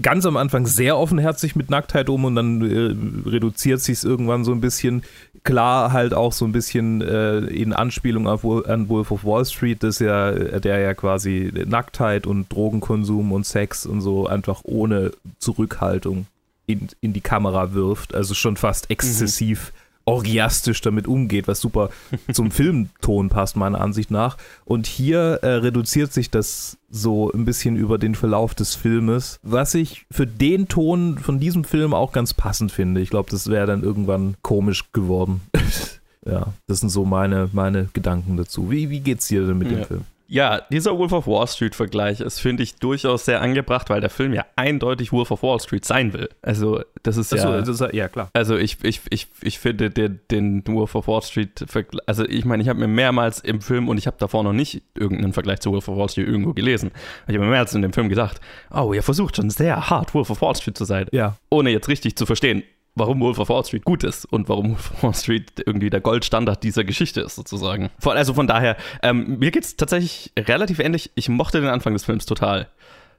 [0.00, 4.44] ganz am Anfang sehr offenherzig mit Nacktheit um und dann äh, reduziert sich es irgendwann
[4.44, 5.02] so ein bisschen.
[5.42, 9.82] Klar, halt auch so ein bisschen äh, in Anspielung auf, an Wolf of Wall Street,
[9.82, 16.26] das ja, der ja quasi Nacktheit und Drogenkonsum und Sex und so einfach ohne Zurückhaltung
[16.72, 19.72] in, in die Kamera wirft, also schon fast exzessiv.
[19.72, 21.90] Mhm orgiastisch damit umgeht, was super
[22.32, 24.36] zum Filmton passt, meiner Ansicht nach.
[24.64, 29.74] Und hier äh, reduziert sich das so ein bisschen über den Verlauf des Filmes, was
[29.74, 33.00] ich für den Ton von diesem Film auch ganz passend finde.
[33.00, 35.40] Ich glaube, das wäre dann irgendwann komisch geworden.
[36.26, 38.70] ja, das sind so meine, meine Gedanken dazu.
[38.70, 39.78] Wie, wie geht's dir denn mit ja.
[39.78, 40.04] dem Film?
[40.32, 44.32] Ja, dieser Wolf of Wall Street-Vergleich ist, finde ich, durchaus sehr angebracht, weil der Film
[44.32, 46.30] ja eindeutig Wolf of Wall Street sein will.
[46.40, 47.60] Also, das ist ja.
[47.60, 48.30] Das ist, ja, klar.
[48.32, 51.62] Also, ich, ich, ich, ich finde den, den Wolf of Wall Street,
[52.06, 54.80] also, ich meine, ich habe mir mehrmals im Film und ich habe davor noch nicht
[54.94, 56.92] irgendeinen Vergleich zu Wolf of Wall Street irgendwo gelesen.
[57.26, 58.40] Ich habe mir mehrmals in dem Film gedacht,
[58.70, 61.08] oh, ihr versucht schon sehr hart, Wolf of Wall Street zu sein.
[61.12, 61.36] Ja.
[61.50, 62.62] Ohne jetzt richtig zu verstehen,
[62.94, 66.00] warum Wolf of Wall Street gut ist und warum Wolf of Wall Street irgendwie der
[66.00, 67.90] Goldstandard dieser Geschichte ist, sozusagen.
[68.04, 71.10] Also von daher, ähm, mir geht es tatsächlich relativ ähnlich.
[71.14, 72.68] Ich mochte den Anfang des Films total.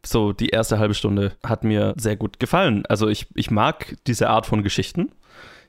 [0.05, 2.86] So, die erste halbe Stunde hat mir sehr gut gefallen.
[2.88, 5.12] Also ich, ich mag diese Art von Geschichten.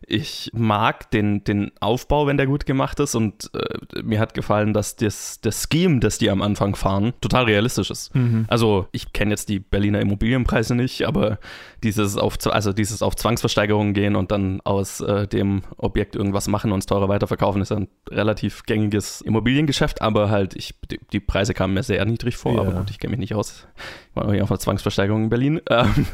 [0.07, 4.73] Ich mag den, den Aufbau, wenn der gut gemacht ist und äh, mir hat gefallen,
[4.73, 8.15] dass das, das Scheme, das die am Anfang fahren, total realistisch ist.
[8.15, 8.45] Mhm.
[8.49, 11.39] Also ich kenne jetzt die Berliner Immobilienpreise nicht, aber
[11.83, 16.73] dieses auf, also dieses auf Zwangsversteigerungen gehen und dann aus äh, dem Objekt irgendwas machen
[16.73, 21.55] und es teurer weiterverkaufen, ist ein relativ gängiges Immobiliengeschäft, aber halt, ich, die, die Preise
[21.55, 22.61] kamen mir sehr niedrig vor, ja.
[22.61, 23.67] aber gut, ich kenne mich nicht aus.
[24.11, 25.61] Ich war noch auf einer Zwangsversteigerung in Berlin.
[25.75, 26.07] Ähm,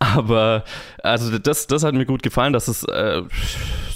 [0.00, 0.64] aber
[1.02, 3.22] also das, das hat mir gut gefallen, dass es äh,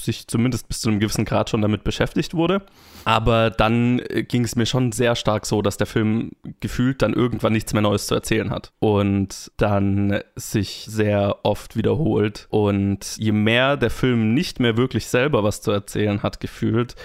[0.00, 2.62] sich zumindest bis zu einem gewissen Grad schon damit beschäftigt wurde.
[3.04, 7.14] Aber dann äh, ging es mir schon sehr stark so, dass der Film gefühlt dann
[7.14, 8.72] irgendwann nichts mehr Neues zu erzählen hat.
[8.78, 12.46] Und dann sich sehr oft wiederholt.
[12.50, 16.96] Und je mehr der Film nicht mehr wirklich selber was zu erzählen hat, gefühlt,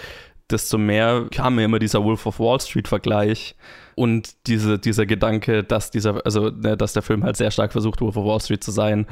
[0.50, 3.56] desto mehr kam mir immer dieser Wolf of Wall Street-Vergleich
[3.94, 8.00] und diese, dieser Gedanke, dass dieser, also ne, dass der Film halt sehr stark versucht,
[8.00, 9.06] Wolf of Wall Street zu sein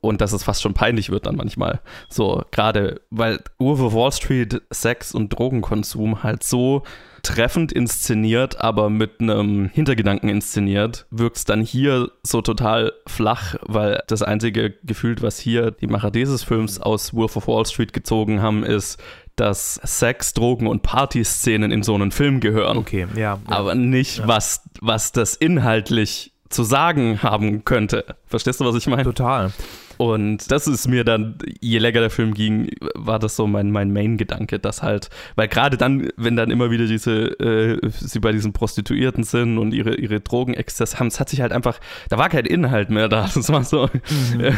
[0.00, 1.80] und dass es fast schon peinlich wird dann manchmal.
[2.08, 6.82] So, gerade weil Wolf of Wall Street Sex und Drogenkonsum halt so
[7.22, 14.02] treffend inszeniert, aber mit einem Hintergedanken inszeniert, wirkt es dann hier so total flach, weil
[14.06, 18.40] das einzige Gefühl, was hier die Macher dieses Films aus Wolf of Wall Street gezogen
[18.40, 18.98] haben, ist,
[19.36, 22.78] dass Sex, Drogen und Partyszenen in so einen Film gehören.
[22.78, 23.20] Okay, ja.
[23.20, 23.38] ja.
[23.46, 24.28] Aber nicht, ja.
[24.28, 28.04] was, was das inhaltlich zu sagen haben könnte.
[28.26, 29.04] Verstehst du, was ich meine?
[29.04, 29.52] Total.
[30.00, 33.92] Und das ist mir dann, je länger der Film ging, war das so mein, mein
[33.92, 38.54] Main-Gedanke, dass halt, weil gerade dann, wenn dann immer wieder diese, äh, sie bei diesen
[38.54, 42.46] Prostituierten sind und ihre, ihre Drogenexzess haben, es hat sich halt einfach, da war kein
[42.46, 43.28] Inhalt mehr da.
[43.40, 43.90] Das war so,
[44.32, 44.40] mhm.
[44.40, 44.52] äh,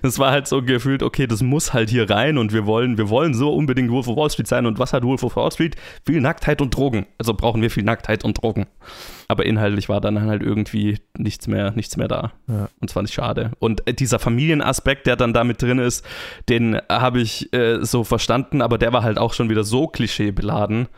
[0.00, 3.10] das war halt so gefühlt, okay, das muss halt hier rein und wir wollen, wir
[3.10, 4.64] wollen so unbedingt Wolf of Wall Street sein.
[4.64, 5.76] Und was hat Wolf of Wall Street?
[6.06, 7.04] Viel Nacktheit und Drogen.
[7.18, 8.66] Also brauchen wir viel Nacktheit und Drogen.
[9.28, 12.32] Aber inhaltlich war dann halt irgendwie nichts mehr, nichts mehr da.
[12.48, 12.68] Ja.
[12.80, 13.52] Und zwar nicht schade.
[13.60, 14.18] Und äh, dieser
[14.70, 16.04] Familienaspekt, der dann damit drin ist,
[16.48, 20.88] den habe ich äh, so verstanden, aber der war halt auch schon wieder so klischeebeladen,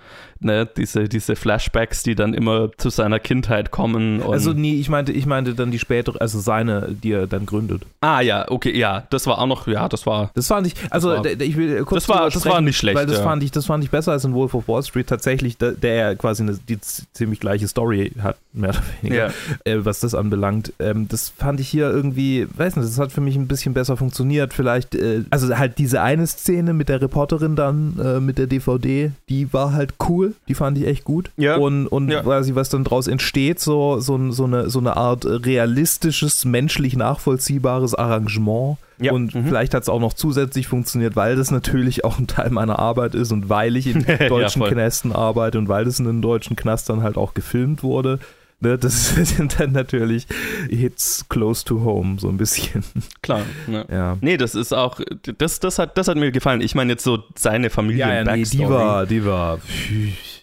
[0.44, 4.22] ne, diese, diese Flashbacks, die dann immer zu seiner Kindheit kommen.
[4.22, 7.82] also nee, ich meinte, ich meinte dann die spätere, also seine, die er dann gründet.
[8.00, 10.30] Ah ja, okay, ja, das war auch noch, ja, das war.
[10.34, 13.06] Das fand ich, also war, ich will kurz das war, das war nicht schlecht, weil
[13.06, 13.24] das ja.
[13.24, 16.16] fand ich, das fand ich besser als in Wolf of Wall Street tatsächlich, der, der
[16.16, 19.32] quasi eine die ziemlich gleiche Story hat, mehr oder weniger, ja.
[19.64, 20.72] äh, was das anbelangt.
[20.78, 23.96] Ähm, das fand ich hier irgendwie, weiß nicht, das hat für mich ein bisschen besser
[23.96, 24.52] funktioniert.
[24.52, 29.12] Vielleicht, äh, also halt diese eine Szene mit der Reporterin dann äh, mit der DVD,
[29.28, 31.30] die war halt cool die fand ich echt gut.
[31.36, 31.56] Ja.
[31.56, 32.22] Und, und ja.
[32.22, 37.94] quasi, was dann daraus entsteht, so, so, so, eine, so eine Art realistisches, menschlich nachvollziehbares
[37.94, 38.78] Arrangement.
[38.98, 39.12] Ja.
[39.12, 39.46] Und mhm.
[39.46, 43.14] vielleicht hat es auch noch zusätzlich funktioniert, weil das natürlich auch ein Teil meiner Arbeit
[43.14, 46.56] ist und weil ich in deutschen ja, Knästen arbeite und weil das in den deutschen
[46.56, 48.18] Knastern halt auch gefilmt wurde.
[48.62, 50.26] Ne, das sind dann natürlich
[50.70, 52.84] Hits close to home, so ein bisschen.
[53.20, 53.42] Klar.
[53.66, 53.84] Ne.
[53.90, 54.16] Ja.
[54.20, 55.00] Nee, das ist auch,
[55.38, 56.60] das, das, hat, das hat mir gefallen.
[56.60, 58.00] Ich meine jetzt so seine Familie.
[58.00, 59.58] Ja, ja nee, die war, die war.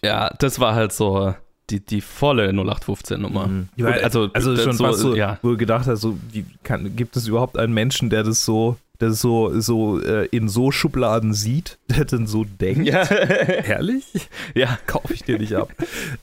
[0.04, 1.34] Ja, das war halt so.
[1.70, 3.46] Die, die volle 0815-Nummer.
[3.46, 3.68] Mhm.
[3.78, 5.38] Also, also schon so, fast so, ja.
[5.40, 8.76] wo du gedacht hast, so, wie kann, gibt es überhaupt einen Menschen, der das so
[9.00, 12.86] der so, so äh, in so Schubladen sieht, der dann so denkt.
[12.86, 13.04] Ja.
[13.06, 14.28] Herrlich?
[14.54, 14.78] Ja.
[14.86, 15.70] Kaufe ich dir nicht ab.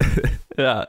[0.58, 0.88] ja,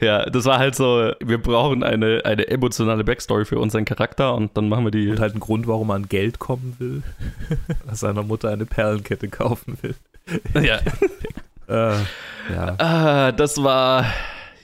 [0.00, 4.56] ja, das war halt so, wir brauchen eine, eine emotionale Backstory für unseren Charakter und
[4.56, 5.10] dann machen wir die.
[5.10, 7.02] Und halt einen Grund, warum man Geld kommen will.
[7.86, 9.94] Dass seiner Mutter eine Perlenkette kaufen will.
[10.54, 10.78] Ja.
[11.68, 11.96] äh,
[12.52, 13.28] ja.
[13.28, 14.04] Äh, das war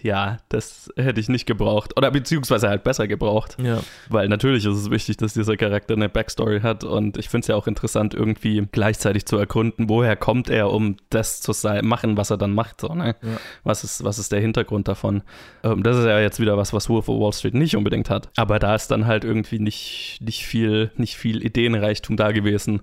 [0.07, 1.97] ja, das hätte ich nicht gebraucht.
[1.97, 3.57] Oder beziehungsweise halt besser gebraucht.
[3.61, 3.81] Ja.
[4.09, 6.85] Weil natürlich ist es wichtig, dass dieser Charakter eine Backstory hat.
[6.85, 10.97] Und ich finde es ja auch interessant, irgendwie gleichzeitig zu erkunden, woher kommt er, um
[11.11, 12.81] das zu sein, machen, was er dann macht.
[12.81, 13.16] So, ne?
[13.21, 13.29] Ja.
[13.64, 15.23] was, ist, was ist der Hintergrund davon?
[15.64, 18.31] Ähm, das ist ja jetzt wieder was, was Wolf of Wall Street nicht unbedingt hat.
[18.37, 22.83] Aber da ist dann halt irgendwie nicht, nicht, viel, nicht viel Ideenreichtum da gewesen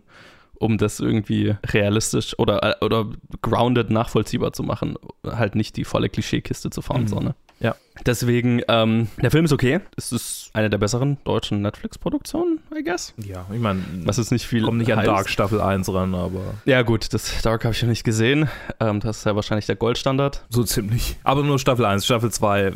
[0.60, 3.08] um das irgendwie realistisch oder, oder
[3.42, 4.96] grounded nachvollziehbar zu machen.
[5.26, 7.08] Halt nicht die volle Klischeekiste zu fahren, mhm.
[7.08, 7.36] so, ne?
[7.60, 7.76] Ja.
[8.06, 9.80] Deswegen, ähm, der Film ist okay.
[9.96, 13.14] Es ist eine der besseren deutschen Netflix-Produktionen, I guess.
[13.18, 14.64] Ja, ich meine, was ist nicht viel.
[14.64, 16.56] Kommt nicht an Dark Staffel 1 ran, aber.
[16.66, 18.50] Ja, gut, das Dark habe ich ja nicht gesehen.
[18.80, 20.46] Ähm, das ist ja wahrscheinlich der Goldstandard.
[20.50, 21.18] So ziemlich.
[21.24, 22.60] Aber nur Staffel 1, Staffel 2.
[22.60, 22.74] Äh, äh,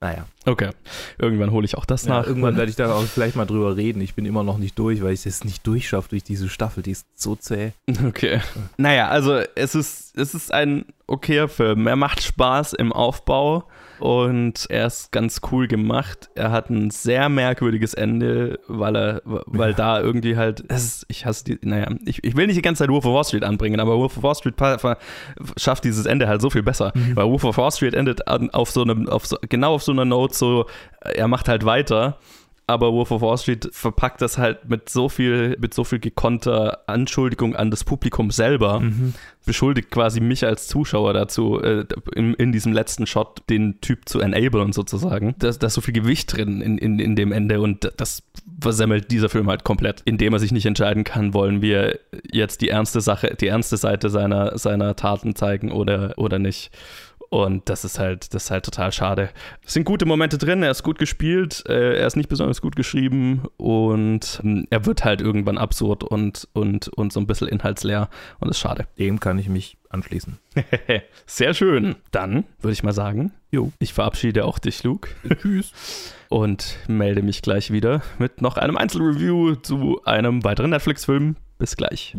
[0.00, 0.26] naja.
[0.46, 0.70] Okay.
[1.18, 2.26] Irgendwann hole ich auch das ja, nach.
[2.26, 4.00] Irgendwann werde ich da auch vielleicht mal drüber reden.
[4.00, 6.82] Ich bin immer noch nicht durch, weil ich es nicht durchschaffe durch diese Staffel.
[6.82, 7.72] Die ist so zäh.
[8.06, 8.40] Okay.
[8.76, 11.86] Naja, also es ist, es ist ein okayer Film.
[11.86, 13.64] Er macht Spaß im Aufbau
[13.98, 16.28] und er ist ganz cool gemacht.
[16.34, 19.76] Er hat ein sehr merkwürdiges Ende, weil er, weil ja.
[19.76, 22.90] da irgendwie halt, ist, ich hasse die, naja, ich, ich will nicht die ganze Zeit
[22.90, 24.54] Wolf of Wall Street anbringen, aber Wolf of Wall Street
[25.56, 27.16] schafft dieses Ende halt so viel besser, mhm.
[27.16, 30.04] weil Wolf of Wall Street endet auf so einem, auf so, genau auf so einer
[30.04, 30.66] Note so,
[31.00, 32.18] er macht halt weiter
[32.68, 36.80] aber Wolf of Wall Street verpackt das halt mit so viel, mit so viel gekonnter
[36.88, 39.14] Anschuldigung an das Publikum selber, mhm.
[39.44, 41.84] beschuldigt quasi mich als Zuschauer dazu, äh,
[42.16, 45.36] in, in, diesem letzten Shot den Typ zu enablen sozusagen.
[45.38, 48.24] Da, da ist so viel Gewicht drin in, in, in dem Ende und das
[48.60, 52.70] versemmelt dieser Film halt komplett, indem er sich nicht entscheiden kann, wollen wir jetzt die
[52.70, 56.72] ernste Sache, die ernste Seite seiner, seiner Taten zeigen oder, oder nicht.
[57.28, 59.30] Und das ist halt, das ist halt total schade.
[59.64, 62.76] Es sind gute Momente drin, er ist gut gespielt, äh, er ist nicht besonders gut
[62.76, 68.08] geschrieben und ähm, er wird halt irgendwann absurd und, und, und so ein bisschen inhaltsleer
[68.38, 68.86] und ist schade.
[68.98, 70.38] Dem kann ich mich anschließen.
[71.26, 71.96] Sehr schön.
[72.10, 73.72] Dann würde ich mal sagen, jo.
[73.78, 75.08] ich verabschiede auch dich, Luke.
[75.40, 76.14] Tschüss.
[76.28, 81.36] Und melde mich gleich wieder mit noch einem Einzelreview zu einem weiteren Netflix-Film.
[81.58, 82.14] Bis gleich.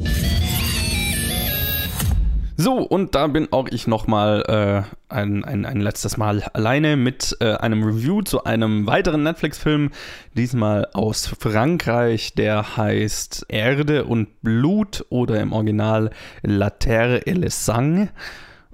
[2.60, 7.38] So, und da bin auch ich nochmal äh, ein, ein, ein letztes Mal alleine mit
[7.40, 9.92] äh, einem Review zu einem weiteren Netflix-Film,
[10.34, 16.10] diesmal aus Frankreich, der heißt Erde und Blut oder im Original
[16.42, 18.10] La Terre et le Sang.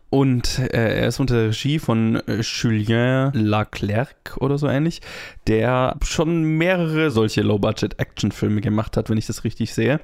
[0.09, 5.01] Und äh, er ist unter Regie von äh, Julien Leclerc oder so ähnlich,
[5.47, 9.99] der schon mehrere solche Low-Budget-Action-Filme gemacht hat, wenn ich das richtig sehe.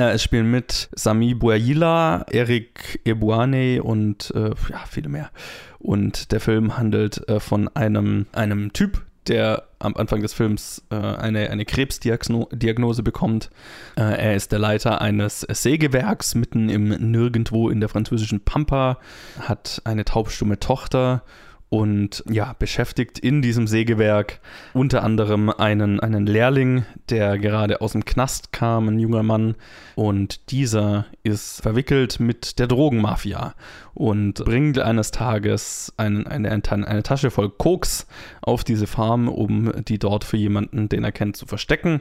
[0.00, 5.30] Äh, es spielen mit Sami Bouaila, Eric Ebouane und äh, ja, viele mehr.
[5.78, 10.96] Und der Film handelt äh, von einem, einem Typ, der am Anfang des Films äh,
[10.96, 13.50] eine, eine Krebsdiagnose bekommt.
[13.96, 18.98] Äh, er ist der Leiter eines Sägewerks mitten im Nirgendwo in der französischen Pampa,
[19.40, 21.22] hat eine taubstumme Tochter
[21.70, 24.40] und ja, beschäftigt in diesem Sägewerk
[24.74, 29.54] unter anderem einen, einen Lehrling, der gerade aus dem Knast kam, ein junger Mann.
[29.94, 33.54] Und dieser ist verwickelt mit der Drogenmafia
[33.94, 38.08] und bringt eines Tages einen, eine, eine Tasche voll Koks
[38.42, 42.00] auf diese Farm, um die dort für jemanden, den er kennt, zu verstecken.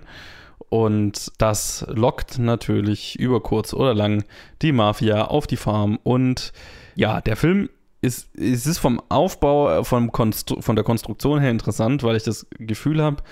[0.69, 4.23] Und das lockt natürlich über kurz oder lang
[4.63, 5.99] die Mafia auf die Farm.
[6.01, 6.53] Und
[6.95, 7.69] ja, der Film
[8.01, 13.01] ist, ist es vom Aufbau, vom von der Konstruktion her interessant, weil ich das Gefühl
[13.01, 13.23] habe,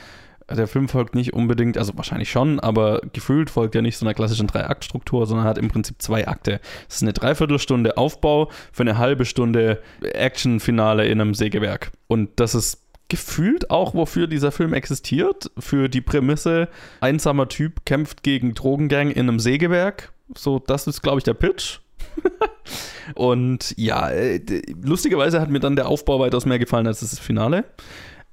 [0.49, 4.13] der Film folgt nicht unbedingt, also wahrscheinlich schon, aber gefühlt folgt er nicht so einer
[4.13, 6.62] klassischen Drei-Akt-Struktur, sondern hat im Prinzip zwei Akte.
[6.88, 11.91] Es ist eine Dreiviertelstunde Aufbau für eine halbe Stunde Action-Finale in einem Sägewerk.
[12.08, 16.69] Und das ist gefühlt auch, wofür dieser Film existiert, für die Prämisse,
[17.01, 20.13] einsamer Typ kämpft gegen Drogengang in einem Sägewerk.
[20.36, 21.80] So, das ist, glaube ich, der Pitch.
[23.15, 24.41] und ja, äh,
[24.81, 27.65] lustigerweise hat mir dann der Aufbau weitaus mehr gefallen als das Finale.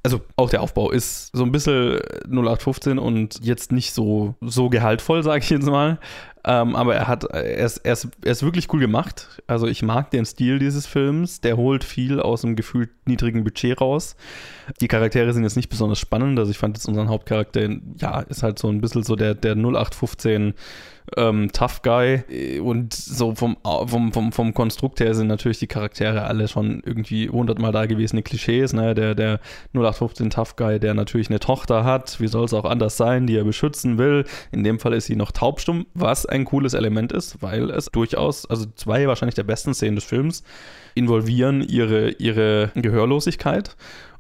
[0.03, 5.23] Also auch der Aufbau ist so ein bisschen 0815 und jetzt nicht so, so gehaltvoll,
[5.23, 5.99] sage ich jetzt mal.
[6.47, 9.43] Ähm, aber er hat, er ist, er, ist, er ist wirklich cool gemacht.
[9.47, 11.41] Also ich mag den Stil dieses Films.
[11.41, 14.17] Der holt viel aus einem gefühlt niedrigen Budget raus.
[14.81, 16.39] Die Charaktere sind jetzt nicht besonders spannend.
[16.39, 19.53] Also ich fand jetzt unseren Hauptcharakter, ja, ist halt so ein bisschen so der, der
[19.57, 20.55] 0815
[21.17, 22.61] ähm, Tough Guy.
[22.61, 27.29] Und so vom, vom, vom, vom Konstrukt her sind natürlich die Charaktere alle schon irgendwie
[27.29, 28.73] hundertmal da gewesene Klischees.
[28.73, 28.95] Ne?
[28.95, 29.41] Der, der
[29.75, 33.37] 0815 Tough Guy, der natürlich eine Tochter hat, wie soll es auch anders sein, die
[33.37, 34.25] er beschützen will.
[34.53, 38.47] In dem Fall ist sie noch taubstumm, was ein cooles Element ist, weil es durchaus,
[38.47, 40.43] also zwei wahrscheinlich der besten Szenen des Films,
[40.95, 43.77] involvieren ihre, ihre Gehörlosigkeit.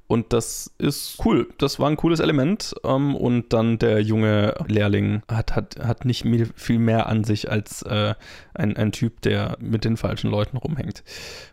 [0.06, 1.48] Und das ist cool.
[1.56, 2.74] Das war ein cooles Element.
[2.84, 7.82] Ähm, und dann der junge Lehrling hat, hat, hat nicht viel mehr an sich als
[7.82, 8.14] äh,
[8.52, 11.02] ein, ein Typ, der mit den falschen Leuten rumhängt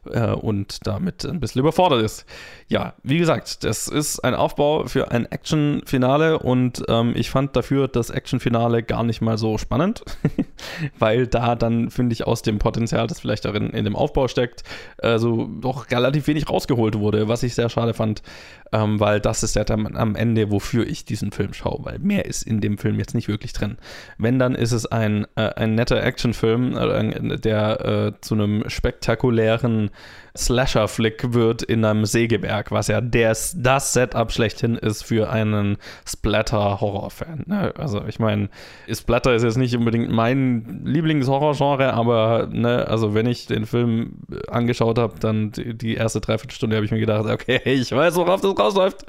[0.10, 2.26] äh, und damit ein bisschen überfordert ist.
[2.68, 7.88] Ja, wie gesagt, das ist ein Aufbau für ein Action-Finale und ähm, ich fand dafür
[7.88, 10.04] das Action-Finale gar nicht mal so spannend,
[11.00, 14.64] weil da dann, finde ich, aus dem Potenzial, das vielleicht darin in dem Aufbau steckt,
[14.98, 18.22] äh, so doch relativ wenig rausgeholt wurde, was ich sehr schade fand
[18.74, 22.26] ähm, weil das ist ja dann am Ende, wofür ich diesen Film schaue, weil mehr
[22.26, 23.78] ist in dem Film jetzt nicht wirklich drin.
[24.18, 29.92] Wenn, dann ist es ein, äh, ein netter Actionfilm, äh, der äh, zu einem spektakulären
[30.38, 35.78] Slasher-Flick wird in einem Sägewerk, was ja des, das Setup schlechthin ist für einen
[36.08, 37.44] Splatter-Horror-Fan.
[37.48, 37.74] Ne?
[37.78, 38.50] Also ich meine,
[38.90, 44.14] Splatter ist jetzt nicht unbedingt mein Lieblings-Horror-Genre, aber ne, also wenn ich den Film
[44.48, 48.31] angeschaut habe, dann die, die erste Dreiviertelstunde habe ich mir gedacht, okay, ich weiß, worauf
[48.40, 49.06] das rausläuft.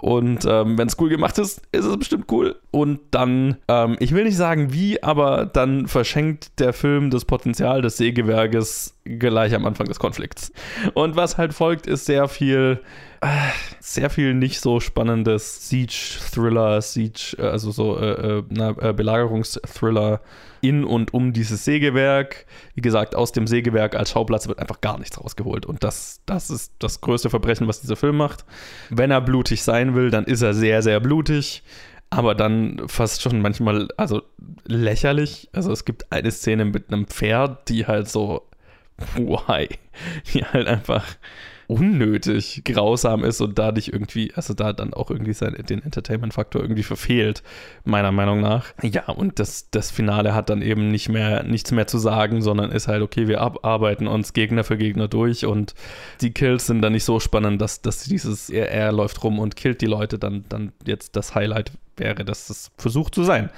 [0.00, 2.56] Und ähm, wenn es cool gemacht ist, ist es bestimmt cool.
[2.72, 7.80] Und dann, ähm, ich will nicht sagen wie, aber dann verschenkt der Film das Potenzial
[7.80, 10.52] des Sägewerkes gleich am Anfang des Konflikts.
[10.94, 12.80] Und was halt folgt, ist sehr viel
[13.80, 20.20] sehr viel nicht so spannendes Siege-Thriller, Siege, äh, also so äh, äh, Belagerungsthriller
[20.60, 22.46] in und um dieses Sägewerk.
[22.74, 25.66] Wie gesagt, aus dem Sägewerk als Schauplatz wird einfach gar nichts rausgeholt.
[25.66, 28.44] Und das, das ist das größte Verbrechen, was dieser Film macht.
[28.90, 31.62] Wenn er blutig sein will, dann ist er sehr, sehr blutig.
[32.10, 34.22] Aber dann fast schon manchmal, also
[34.64, 35.48] lächerlich.
[35.52, 38.48] Also es gibt eine Szene mit einem Pferd, die halt so,
[39.16, 39.68] why?
[40.32, 41.04] Die halt einfach
[41.66, 46.82] unnötig grausam ist und dadurch irgendwie, also da dann auch irgendwie sein, den Entertainment-Faktor irgendwie
[46.82, 47.42] verfehlt,
[47.84, 48.66] meiner Meinung nach.
[48.82, 52.70] Ja, und das, das Finale hat dann eben nicht mehr, nichts mehr zu sagen, sondern
[52.70, 55.74] ist halt, okay, wir arbeiten uns Gegner für Gegner durch und
[56.20, 59.56] die Kills sind dann nicht so spannend, dass, dass dieses, er, er läuft rum und
[59.56, 63.50] killt die Leute dann, dann jetzt das Highlight wäre, dass das versucht zu sein.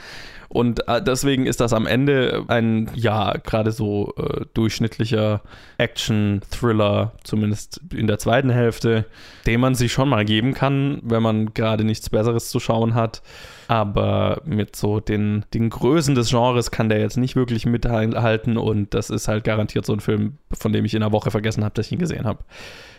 [0.49, 5.43] Und äh, deswegen ist das am Ende ein, ja, gerade so äh, durchschnittlicher
[5.79, 9.07] Action-Thriller, zumindest in der zweiten Hälfte,
[9.47, 13.23] den man sich schon mal geben kann, wenn man gerade nichts Besseres zu schauen hat.
[13.69, 18.95] Aber mit so den, den Größen des Genres kann der jetzt nicht wirklich mithalten und
[18.95, 21.75] das ist halt garantiert so ein Film, von dem ich in einer Woche vergessen habe,
[21.75, 22.45] dass ich ihn gesehen habe.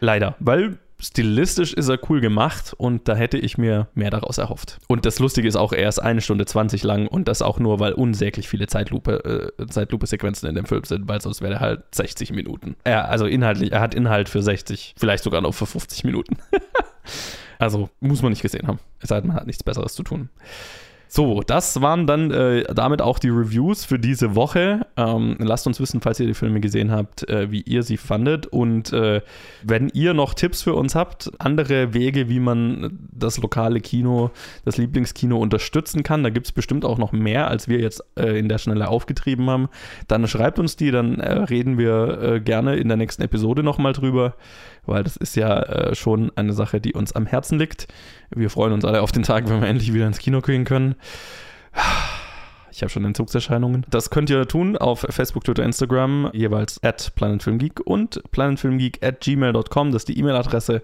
[0.01, 4.79] Leider, weil stilistisch ist er cool gemacht und da hätte ich mir mehr daraus erhofft.
[4.87, 7.79] Und das Lustige ist auch, er ist eine Stunde 20 lang und das auch nur,
[7.79, 11.83] weil unsäglich viele Zeitlupe, äh, Zeitlupe-Sequenzen in dem Film sind, weil sonst wäre er halt
[11.93, 12.75] 60 Minuten.
[12.83, 16.37] Er, also inhaltlich, er hat Inhalt für 60, vielleicht sogar noch für 50 Minuten.
[17.59, 18.79] also muss man nicht gesehen haben.
[18.99, 20.29] Es sei denn, man hat nichts Besseres zu tun.
[21.09, 24.85] So, das waren dann äh, damit auch die Reviews für diese Woche.
[24.97, 28.47] Ähm, lasst uns wissen, falls ihr die Filme gesehen habt, äh, wie ihr sie fandet.
[28.47, 29.21] Und äh,
[29.63, 34.31] wenn ihr noch Tipps für uns habt, andere Wege, wie man das lokale Kino,
[34.65, 38.37] das Lieblingskino unterstützen kann, da gibt es bestimmt auch noch mehr, als wir jetzt äh,
[38.37, 39.69] in der Schnelle aufgetrieben haben,
[40.07, 43.93] dann schreibt uns die, dann äh, reden wir äh, gerne in der nächsten Episode nochmal
[43.93, 44.35] drüber
[44.87, 47.87] weil das ist ja äh, schon eine Sache, die uns am Herzen liegt.
[48.29, 50.95] Wir freuen uns alle auf den Tag, wenn wir endlich wieder ins Kino gehen können.
[52.77, 53.87] Ich habe schon Entzugserscheinungen.
[53.89, 59.91] Das könnt ihr tun auf Facebook, Twitter, Instagram, jeweils at planetfilmgeek und planetfilmgeek at gmail.com.
[59.91, 60.83] Das ist die E-Mail-Adresse.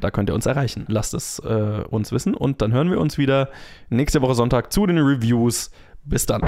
[0.00, 0.84] Da könnt ihr uns erreichen.
[0.86, 3.48] Lasst es äh, uns wissen und dann hören wir uns wieder
[3.90, 5.72] nächste Woche Sonntag zu den Reviews.
[6.04, 6.42] Bis dann.